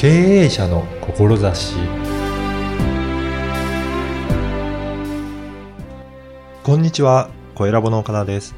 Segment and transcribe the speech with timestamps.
[0.00, 0.08] 経
[0.44, 1.74] 営者の志
[6.62, 8.54] こんにちは、声ラボの岡田です。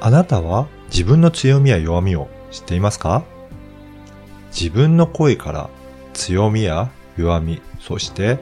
[0.00, 3.24] あなたは自分の強みや弱みを知っていますか？
[4.56, 5.68] 自分の声から
[6.12, 8.38] 強みや弱み、そして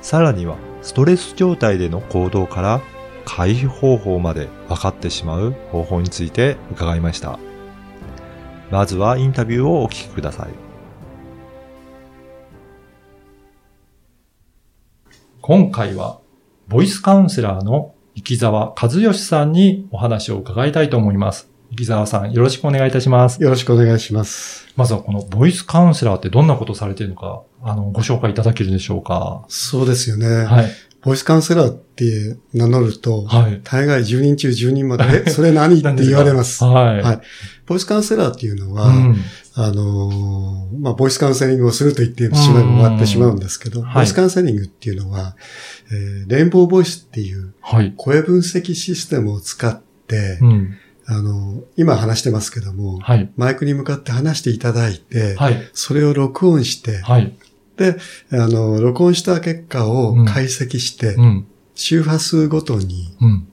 [0.00, 2.80] さらにはストレス状態での行動から
[3.24, 7.38] 回避方法まで分かってしまう方法について伺いました。
[8.72, 10.71] まずはインタビューをお聞きください。
[15.44, 16.20] 今回は、
[16.68, 21.50] ボイスカウンセラーの生沢和義さんにお話を伺いたいと思います。
[21.76, 23.42] 生沢さん、よろしくお願いいたします。
[23.42, 24.68] よろしくお願いします。
[24.76, 29.44] まずはこのボイスカウンセラーってどんなことをされているのか、あの、ご紹介いただけるでしょうか。
[29.48, 30.44] そうですよね。
[30.44, 30.70] はい。
[31.02, 33.60] ボイスカウンセラーって名乗ると、はい。
[33.64, 35.80] 大概10人中10人まで、え、 それ何？
[35.80, 36.64] って言われます。
[36.64, 37.02] はい。
[37.02, 37.20] はい
[37.64, 39.16] ボイスカウンセラーっていうのは、うん。
[39.54, 45.36] あのーまあ、ボイスカウンセリングをすると言ってしまえば終わってしまうんですけど、ボイスカウンセリングっていうのは、
[45.90, 47.94] えーレインボーボイスっていうはい。
[47.96, 50.76] 声分析システムを使って、うん。
[51.06, 53.30] あの今話してますけども、はい。
[53.36, 55.68] マイクに向かって話していただいて、はい。
[55.72, 57.34] それを録音して、はい。
[57.76, 57.96] で、
[58.32, 61.46] あの、録音した結果を解析して、うん。
[61.74, 63.48] 周波数ごとにうん。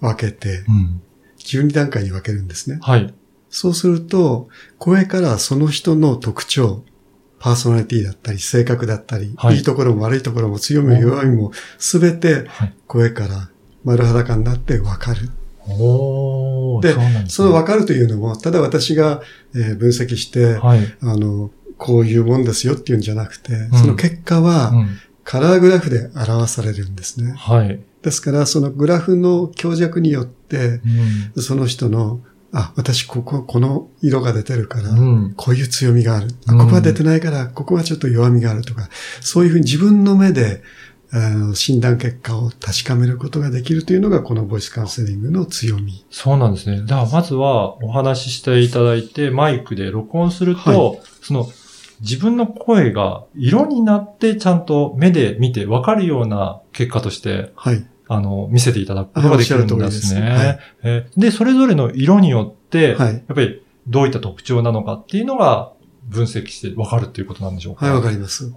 [0.00, 1.00] 分けて、うん。
[1.38, 2.78] 12段階に分けるんですね。
[2.82, 3.12] はい。
[3.50, 6.84] そうすると、声からその人の特徴、
[7.38, 12.74] パーソナリティだったり、性格だったり、はいい、いところも悪いところも強みも弱みも、すべてはい。
[12.86, 13.50] 声から
[13.84, 15.30] 丸裸になって分かる。
[15.68, 16.82] おー。
[16.82, 19.22] でそねその分かるというのも、ただ私が、
[19.54, 20.80] えー分析して、はい。
[21.02, 24.98] あの、こういうもんですよっていうんじゃなくて、んその結果は、うん。
[25.24, 27.34] カラーグラフで表されるんですね。
[27.36, 27.80] はい。
[28.02, 30.80] ですから、そのグラフの強弱によって、
[31.34, 31.42] うん。
[31.42, 32.20] その人の、
[32.52, 35.34] あ、私ここ、この色が出てるから、うん。
[35.36, 36.28] こういう強みがある。
[36.46, 38.88] あうんここは出てないから、ここはちょっと弱みがあるとか、
[39.20, 40.62] そういうふうに自分の目で、
[41.12, 46.04] あの診断結果を確かめることができるというのが、このボイスカウンセリングの強み。
[46.10, 46.82] そうなんですね。
[46.82, 51.50] では、まずはお話ししていただいて、マイクで録音すると、はその、
[52.00, 57.86] 自分の声が色になってちゃんと目で見て分かるような結果として、はい。
[58.08, 60.58] あの、見せていただくことができるんですね。
[61.16, 65.72] ですはそれぞれの色によって、はいやっぱりどういった特徴なのかっていうのが
[66.08, 67.86] 分析して分かるっていうことなんでしょうか？
[67.86, 68.52] はい、わかりります。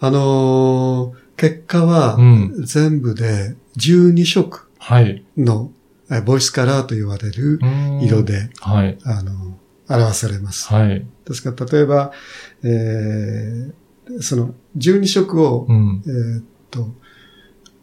[0.00, 5.24] あのー結果はうん、全部で12色はい。
[5.36, 5.70] の、
[6.10, 7.58] えボイスカラーと言われる
[8.02, 8.98] 色で、はい。
[9.04, 9.58] あの、
[9.88, 10.72] 表されます。
[10.72, 11.06] はい。
[11.26, 12.12] ですから、例えば、
[12.62, 13.72] えー
[14.20, 16.02] その12色を、うん。
[16.04, 16.88] えーっと、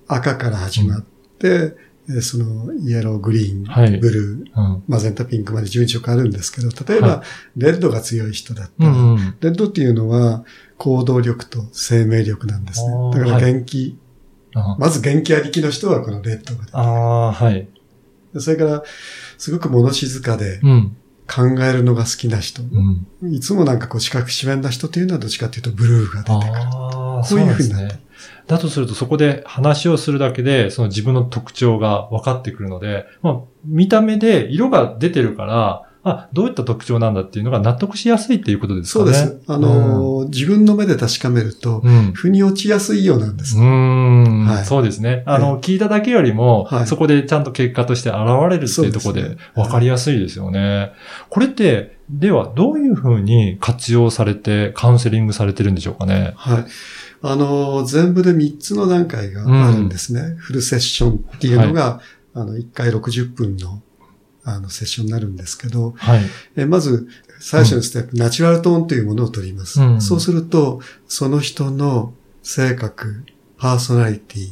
[0.07, 1.01] 赤から始まっ
[1.39, 1.47] て、
[2.09, 4.83] えーそのイエロー、グリーン、はいブルー、うん。
[4.87, 7.23] マゼンタ、ピンクまで12色あるんですけど、例えば、は
[7.55, 9.17] レッドが強い人だったら、うんうん。
[9.39, 10.43] レッドっていうのは
[10.77, 12.91] 行動力と生命力なんですね。
[13.13, 13.99] だからはい元気、
[14.55, 17.67] あまず元気ありきの人はこのレッドが出てああ、はい。
[18.33, 18.83] でそれから、
[19.37, 20.97] すごく物静かでうん。
[21.29, 22.63] 考えるのが好きな人。
[22.63, 23.33] うん。
[23.33, 26.61] いつもなんかこう四角四面な人っていうのはどっちかっていうとブルーが出てくる。
[26.61, 28.01] ああ、こういうふうになってね。
[28.47, 39.13] だとするとそこで話をするだけで、その自分の特徴が分かってくるので、まあ、見た目で色が出てるから、あ、どういった特徴なんだっていうのが納得しやすいっていうことですかね。
[39.13, 39.41] そうです。
[39.47, 42.13] あのー、自分の目で確かめると、うん。
[42.13, 43.57] 腑に落ちやすいようなんです。
[43.57, 45.23] うーん、はいそうですね。
[45.25, 48.17] あの、聞いただけよりも、はいそこでちゃんと結果として現
[48.49, 50.93] れるっていうところで分かりやすいですよね。
[51.29, 56.33] これって、ではどういうふうに活用されてカウンセリングされてるんでしょうかね。
[56.37, 56.65] はい。
[57.21, 60.35] あのー、全部で3つの段階があるんですね。
[60.37, 61.99] フルセッションっていうのが、
[62.33, 63.81] あの、1回60分の、
[64.55, 66.21] あの、セッションになるんですけど、はい。
[66.55, 67.07] えまず、
[67.39, 69.81] 最初のステップ、ナチュラルトーンというものを取ります。
[69.81, 73.23] うんそうすると、その人の性格、
[73.57, 74.49] パーソナリティ、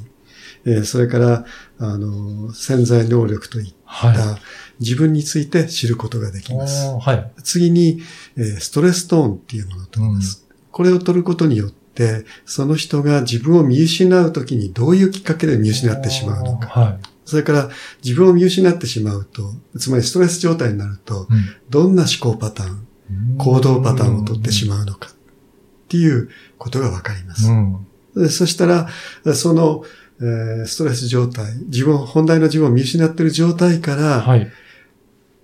[0.66, 1.46] えーそれから、
[1.80, 4.16] あの、潜在能力といっはい。
[4.16, 4.38] た
[4.80, 6.88] 自分について知ることができます。
[6.99, 7.32] はい。
[7.44, 8.02] 次に、
[8.35, 10.46] えーストレストーンっていうものを取ります。
[10.72, 16.67] これを取ることによって、その人が自分を見失うときにどういうきっかけで見失ってしまうのか。
[16.67, 17.70] はそれから
[18.03, 21.26] 自分を見失ってしまうと、つまりストレス状態になると、い。
[21.70, 25.14] どんな思考パターン、うん行動パターンを取ってしまうのかっ
[25.88, 27.53] ていうことがわかりますう。
[27.53, 27.88] ん。
[28.16, 28.88] でそしたら、
[29.34, 29.84] その、
[30.20, 34.50] えーストレス状態、自分、本来の自分を見失っている状態から、はい。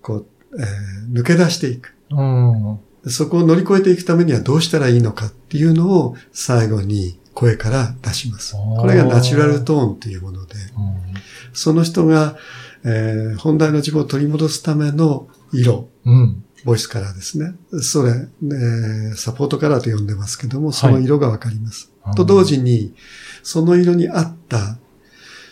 [0.01, 0.25] こう、
[0.57, 1.93] えー抜け出していく。
[2.11, 2.79] うん。
[3.07, 8.53] そこを乗り越えていくためにはどうしたらいいのかっていうのを最後に声から出します。
[8.55, 10.55] これがナチュラルトーンというもので、
[11.53, 12.37] その人が、
[12.85, 16.43] えー本来の自分を取り戻すための色、うん。
[16.65, 17.55] ボイスカラーですね。
[17.81, 21.89] それ、えーサポートカラーと呼んでますけども、その色がわかります。
[22.03, 22.93] はいと同時に、
[23.43, 24.77] その色に合った、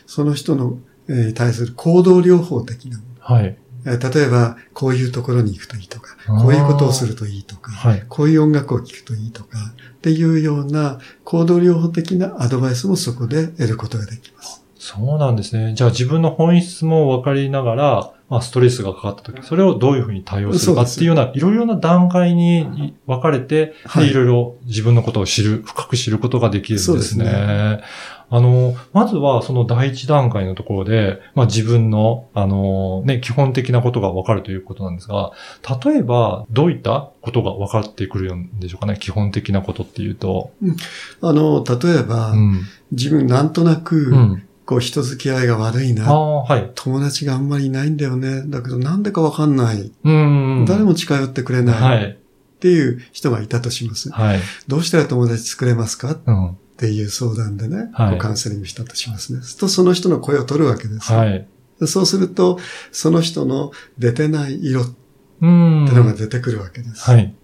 [0.06, 0.78] その人の、
[1.08, 3.36] えー対する行動療法的なもの。
[3.36, 3.58] はい。
[3.86, 8.06] えー例えば、こういうところに行くといいとかこういうことをするといいとか、はい。
[8.08, 9.58] こういう音楽を聴くといいとか、
[9.94, 14.64] っていうような行動療法的なアドバイスもそこで得ることができます。
[14.78, 15.76] そうなんですね。
[15.76, 26.96] じゃあ自分の本質も分かりながら、まあストレスがかかった時、それをどういうふうに対応するかっていうような、いろいろな段階に分かれて、はいでいろいろ自分のことを知る、深く知ることができるんですね。
[26.96, 27.82] そうですね
[28.34, 35.34] あの、まずはその第一段階のところで、まあ自分の、あの、ね、基本的なことが分かるということなんですが、
[35.84, 40.52] 例えばどういったことが分かってくるんでしょうかね、基本的なことっていうと。
[41.22, 42.62] あの、例えば、うん。
[42.94, 44.44] 自分なんとなく、うん。
[44.72, 46.14] こう人付き合いが悪いな。
[46.14, 46.72] はい。
[46.76, 48.44] 友達があんまりいないんだよね。
[48.46, 49.92] だけどなんでかわかんない。
[50.02, 50.66] うん。
[50.66, 51.82] 誰も近寄ってくれない。
[51.82, 52.06] はい。
[52.06, 52.16] っ
[52.60, 54.10] ていう人がいたとします。
[54.12, 54.40] はい。
[54.70, 56.12] どうしたら友達作れますか？
[56.14, 56.58] っうん。
[56.78, 59.42] ていう相談でね、はいこうカウンセリングしたとしますね。
[59.42, 61.12] するとその人の声を取るわけです。
[61.12, 61.46] はい。
[61.82, 62.58] でそうすると、
[62.94, 64.94] その人の出てない色って
[65.42, 67.12] のが出てくるわけです。
[67.12, 67.36] はい。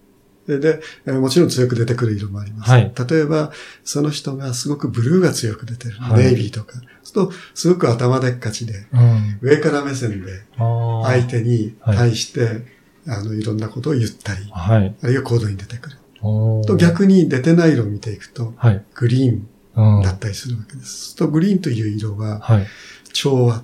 [0.56, 0.80] で
[1.12, 2.70] もちろん強く出てくる色もあります。
[2.70, 3.52] はい例えば、
[3.84, 5.96] その人がすごくブルーが強く出てる。
[5.98, 6.74] はいネイビーとか。
[6.74, 9.38] そうすると、すごく頭でっかちで、うん。
[9.42, 10.42] 上から目線で。
[10.56, 12.64] 相手に対して、
[13.06, 14.94] あの、いろんなことを言ったり、はい。
[15.02, 15.96] あるいは行動に出てくる。
[16.20, 18.84] と逆に出てない色を見ていくと、はい。
[18.94, 20.02] グリーンうん。
[20.02, 21.14] だったりするわけです。
[21.16, 22.66] とグリーンという色は、はい。
[23.12, 23.56] 調和。
[23.56, 23.62] あ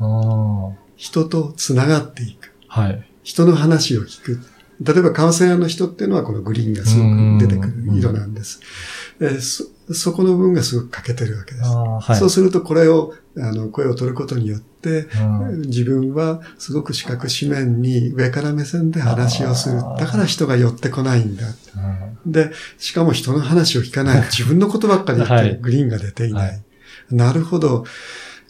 [0.00, 0.72] あ。
[0.96, 2.52] 人と繋がっていく。
[2.68, 3.08] はい。
[3.22, 4.40] 人の話を聞く。
[4.80, 8.60] 例えばカウンセラーの人っていうのはこのグリーンがすごく出てくる色なんです。
[9.18, 11.68] でそそこの分がすごく欠けてるわけです。
[11.68, 12.16] はい。
[12.16, 21.46] そうするとこれを、あの、声を取ることによって、うん自分はすごく四角四面に上から目線で話をするだから人が寄ってこないんだ。
[22.24, 24.22] うんで、しかも人の話を聞かない。
[24.30, 26.48] 自分のことばっかり言ってグリーンが出ていない。
[26.48, 26.62] はい
[27.10, 27.84] なるほど。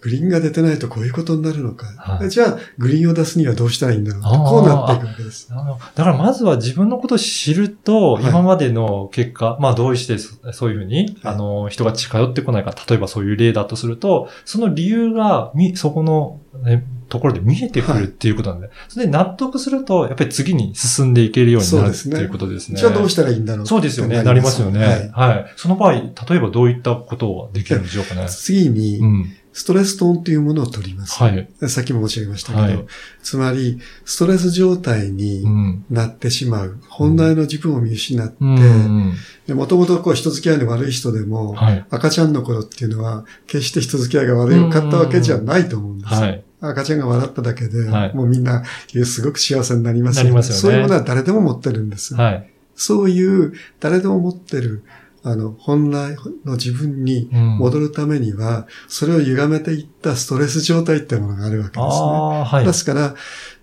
[0.04, 1.86] グリーンが出てないとこういうことになるのか。
[1.96, 5.48] はいじゃあ、グリーンを出すにはどうしたらいいんだろうこうなっていくわけです。
[5.48, 5.56] だ
[6.04, 22.78] からまずは自分のことを知ると、はい今までの結果、まあどうしてそそういうふうに、はいあの、人が近寄ってこないか、例えばそういう例だとすると、その理由が、み、そこの、ね、ところで見えてくるっていうことなんで、それで納得すると、やっぱり次に進んでいけるようになるってそうですねいうことですね。
[22.78, 24.22] じゃあどうしたらいいんだろうそうですよね。
[24.22, 25.10] なりますよね。
[25.12, 25.44] ははいい。
[25.56, 26.02] その場合、例
[26.32, 28.26] えばどういったことができるんでしょうかね。
[28.28, 29.36] 次にう、ん。
[29.54, 31.22] ストレストーンというものを取ります。
[31.22, 31.48] はい。
[31.68, 32.86] さっきも申し上げましたけど、はい
[33.22, 35.84] つまり、ストレス状態にうん。
[35.90, 36.76] なってしまう。
[36.88, 39.14] 本来の自分を見失って、うん。
[39.50, 41.86] もともとこう人付き合いの悪い人でも、はい。
[41.88, 46.14] 赤ちゃんの頃っていうのは、決して人付き合いが悪いかったわけじゃないと思うんです。
[46.14, 46.44] はい。
[46.60, 48.64] 赤ちゃんが笑っただけで、はいもうみんな、
[49.04, 52.16] すごく幸せになりますなりますよねそういうものは誰でも持ってるんです。
[52.16, 52.50] はい。
[52.74, 54.82] そういう、誰でも持ってる、
[55.26, 62.04] あの、本来の自分にうん戻るためには、それを歪めていったストレス状態ってものがあるわけですね。
[62.44, 62.66] はい。
[62.66, 63.14] ですから、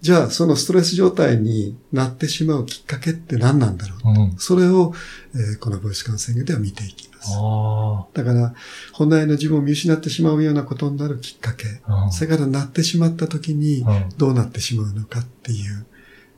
[0.01, 4.09] じゃあそのストレス状態になってしまうきっかけって何なんだろう？
[4.09, 4.35] うん。
[4.37, 4.93] それを、
[5.35, 7.29] えーこのボイスカウンセリングでは見ていきます。
[7.37, 8.55] あだから、
[8.93, 12.05] 本来の自分を見失ってしまうようなことになるきっかけ、あ。
[12.05, 15.85] うんそれからなってしまった時にうんどうなってしまうのかっていう、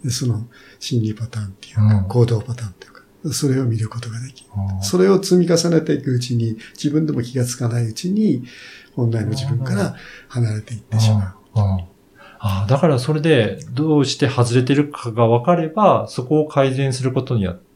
[0.04, 0.48] でその
[0.82, 2.93] 心理パターンっていうか、うん行動パターンっていうか、
[3.32, 4.50] それを見ることができる。
[4.56, 8.44] うんそれを積み重ねていくうちに、自分でも気がつかないうちに、
[8.96, 9.96] 本来の自分から
[10.28, 11.60] 離れていってしまう。
[11.60, 11.78] あ
[12.46, 17.73] あだからそれで、どうして外れてるかが分かれば、そこを改善することによって、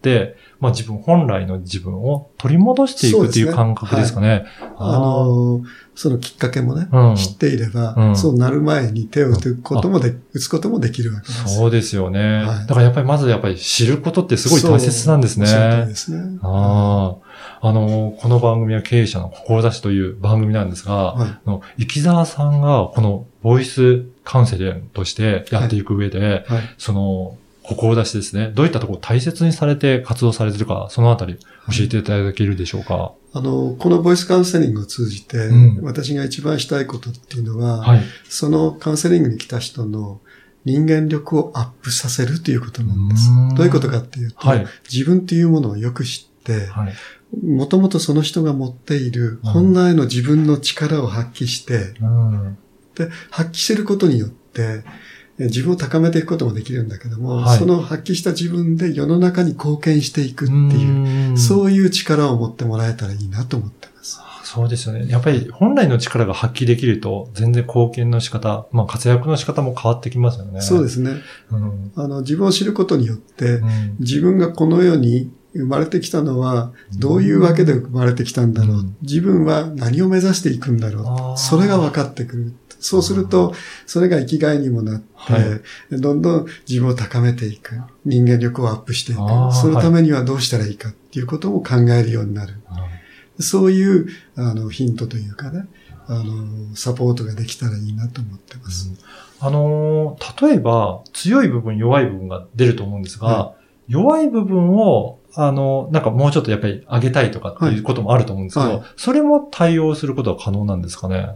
[0.60, 4.46] まあ自分、本来の自分を取り戻していくっていう感覚ですかね。
[4.78, 5.62] あの、
[5.96, 11.56] そのきっかけもね、うん知っていれば、うんそうなる前に手を打つこともで、打つこともできるわけです。
[11.56, 12.44] そうですよね。
[12.44, 15.48] はいだからやっぱりまずやっぱり知ることってすごい大切なんですね。
[15.48, 16.40] そうですね。
[16.42, 17.28] ああ。
[17.60, 26.62] あの、この番組は経営者の志という番組なんですが、はいあの、生き沢さんがこのボイスカウンセリングとしてやっていく上で、はい。
[26.78, 27.38] その、
[27.68, 28.52] 志ですね。
[28.56, 33.12] どういったところを大切にされて活動されてるか、そのあたり教えていただけるでしょうか？
[33.34, 38.02] あの、このボイスカウンセリングを通じて、うん私が一番したいことっていうのは、はい。
[38.30, 40.22] そのカウンセリングに来た人の
[40.66, 43.56] 人間力をアップさせるということなんですう。
[43.56, 46.94] どういうことかっていうと、はい自分っていうものをよく知って、はい。
[47.46, 52.58] もともとその人が持っているうん本来の自分の力を発揮して、うん。
[52.96, 54.84] で、発揮することによって、え
[55.40, 64.20] 自分を高めていくこともできるんだけども、はいその発揮した自分で世の中に貢献していくっていう、うそういう力を持ってもらえたらいいなと思ってます。
[64.44, 65.08] そうですよね。
[65.10, 70.62] やっぱり本来の力が発揮できると、全然貢献の仕方、まあ活躍の仕方も変わってきますよね。
[70.62, 71.12] そうですね。
[71.52, 71.92] うん。
[71.96, 78.78] あの、自分を知ることによってう、ん自分がこの世に生まれてきたのは、どういうわけで生まれてきたんだろう。
[78.78, 81.40] うん自分は何を目指していくんだろう。
[81.40, 82.54] それが分かってくる。
[82.80, 83.54] そうすると、
[83.86, 85.44] それが生きがいにもなって、はい
[85.92, 87.82] どんどん自分を高めていく。
[88.06, 89.20] 人間力をアップしていく。
[89.54, 92.56] そのためにはどうしたらいいかっていうことも考えるようになる。
[93.40, 95.68] そういう、あの、ヒントというかね、
[96.08, 98.92] あの、サポートができたらいいなと思ってます。
[99.40, 103.54] あのー例えば、強い部分、弱い部分が出ると思うんですが、は
[103.88, 111.36] 弱い部分を、あの、なんかもうちょっとやっぱり上げたいとかっていうこともあると思うんですけど、はいそれも対応することは可能なんですかね？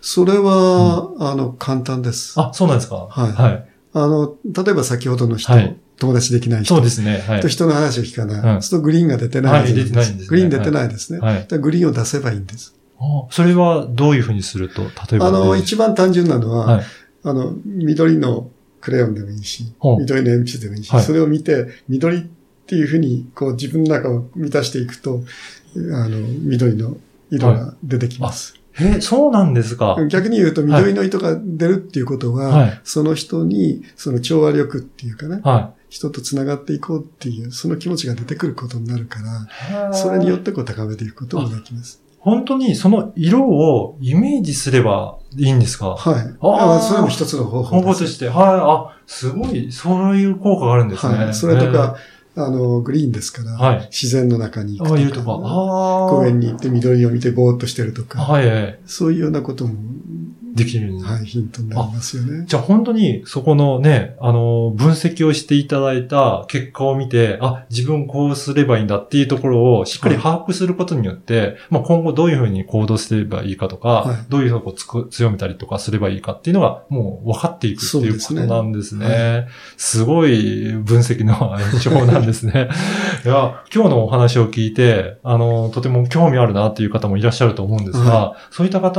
[0.00, 2.40] それは、あの、簡単です。
[2.40, 3.06] あ、そうなんですか？
[3.10, 3.68] はいはい。
[3.92, 7.24] あの、例えば先ほどの人、はい友達できない人そうですね。
[7.24, 7.46] はいと。
[7.46, 8.40] 人の話を聞かない。
[8.40, 11.20] うんそうするとグリーンが出てないじゃはい出てないんですねグリーン出てないですね。
[11.20, 12.74] はいグリーンを出せばいいんです。
[12.98, 15.28] あそれはどういうふうにすると、例えば？
[15.28, 16.84] あの、えー一番単純なのは、はい
[17.22, 22.20] あの、緑のクレヨンでもいいし緑の鉛筆でもいいし、はいそれを見て、緑っ
[22.66, 25.22] ていうふうに、こう自分の中を満たしていくと、
[25.76, 26.96] あの、緑の
[27.30, 28.54] 色が出てきます。
[28.78, 29.96] え、そうなんですか。
[30.10, 39.20] 逆に言うと、緑の糸が出るっていうことは、はいその人に、その調和力っていうかね、は人と繋がっていこうっていう、その気持ちが出てくることになるか
[39.70, 39.94] ら、い。
[39.94, 42.02] それによってこう高めていくこともできます。
[42.18, 45.90] 本当にその色をイメージすればいいんですか？
[45.90, 46.14] はい。
[46.40, 47.98] あーあそれも一つの方方法です。
[47.98, 48.28] 法として。
[48.28, 48.36] はい。
[48.96, 51.16] あ、すごい、そういう効果があるんですね。
[51.16, 51.34] はい。
[51.34, 51.96] それとか、
[52.36, 55.26] あの、グリーンですから、はい自然の中にえー、ああいうとか。
[55.26, 56.16] 行くとか。
[56.16, 58.80] 公園に行って緑を見てぼーっとしてるとか、はいはい。
[58.86, 59.74] そういうようなことも、
[60.54, 62.44] できるんですはい、ヒントになりますよね。
[62.46, 79.06] じゃあ本当にそこのね、あの、分析をしていただいた結果を見て、あ、自分こうすればいいんだっていうところをしっかり把握することによって、まあ今後どういうふうに行動すればいいかとか、はいどういうふうにつく強めたりとかすればいいかっていうのがもう分かっていくっていうことなんですね。
[79.06, 82.68] すねすごい分析の手法なんですね。
[83.24, 88.90] いや、今日のお話を聞いて、あの、とても興味あるなっていう方もいらっしゃると思うんですが、そういった方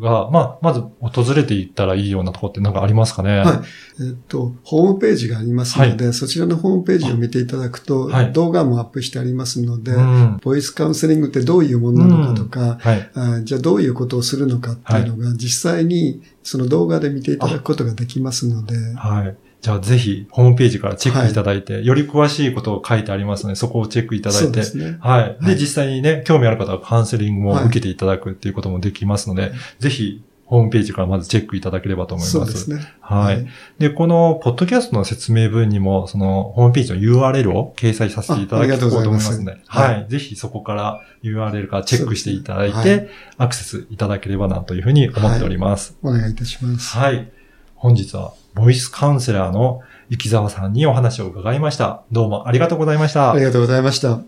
[0.00, 3.38] が、まあ、まず訪れていったらいいようなところって何かありますかね？
[3.38, 10.38] はいえっと、ホームページがありますので、そちらのホームページを見ていただくと、はい動画もアップしてありますので、うん。
[10.42, 13.10] ボイスカウンセリングってどういうものなのかとか、はい。
[13.14, 19.36] あじゃあどういうことをするのかっていうのが、実際にその動画で見ていただくことができますので、はい。
[19.62, 24.60] じゃあぜひ、ホームページからチェックいただいて、より詳しいことを書いてありますので、そこをチェックいただそいうて。
[24.76, 24.98] ね。
[25.00, 25.36] はい。
[25.40, 32.32] で、はい実際にね、興味ある方はカウンセリングも受けていただくっていうこともできますので、ぜひ、ホームページからまずチェックいただければと思います。
[32.38, 32.94] そうですね。
[33.00, 33.46] はい。
[33.78, 40.06] で、この、ポッドキャストの説明文にも、その、ホームページの URL を掲載させていただきたいと思いますので、あありがとうございますはい。
[40.08, 45.98] ぜひそこから URL からチェックしていただいそうですて、アクセスいただければなというふうに思っております。
[46.02, 46.96] お願いいたします。
[46.96, 47.28] はい。
[47.74, 52.04] 本日は、ボイスカウンセラーの生沢さんにお話を伺いました。
[52.12, 53.42] どうもありがとうございましたあり。
[53.42, 54.20] がとうございました。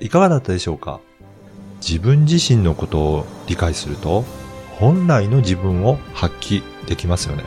[0.00, 1.00] いかがだったでしょうか？
[1.88, 4.26] 自分自身のことを理解すると、
[4.78, 7.44] 本来の自分を発揮できますよね。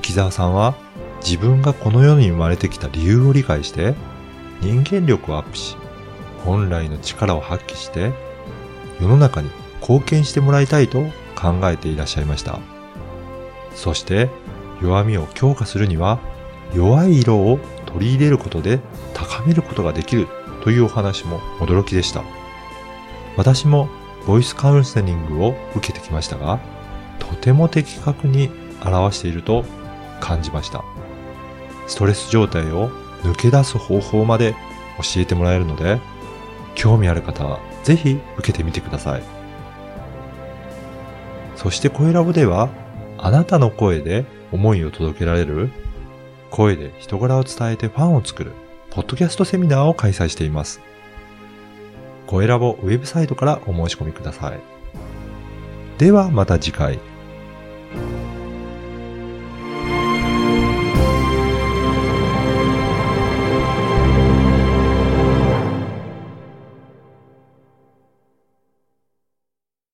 [0.00, 0.74] 生沢さんは
[1.22, 3.94] 自分がこの世に生まれてきた理由を理解して、
[4.62, 5.76] 人間力をアップし、
[6.42, 8.14] 本来の力を発揮して、
[8.98, 9.50] 世の中に
[9.82, 11.02] 貢献してもらいたいと
[11.34, 12.60] 考えていらっしゃいました。
[13.74, 14.30] そして、
[14.80, 16.18] 弱みを強化するには、
[16.74, 18.80] 弱い色を取り入れることで
[19.12, 20.28] 高めることができる
[20.62, 22.24] というお話も驚きでした。
[23.36, 23.88] 私も
[24.26, 26.60] ボイスカウンセリングを受けてきましたが、
[27.18, 28.50] とても的確に
[28.84, 29.64] 表していると
[30.20, 30.84] 感じました。
[31.86, 32.90] ストレス状態を
[33.22, 34.54] 抜け出す方法まで
[34.98, 36.00] 教えてもらえるので、
[36.74, 39.22] 興味ある方はぜひ受けてみてください。
[41.56, 42.68] そして声ラボでは、
[43.18, 45.70] あなたの声で思いを届けられる、
[46.50, 48.52] 声で人柄を伝えてファンを作る、
[48.90, 50.80] ポッドキャストセミナーを開催しています。
[52.26, 54.60] 声ラボウェブサイトからお申し込みください。
[55.98, 56.98] ではまた次回。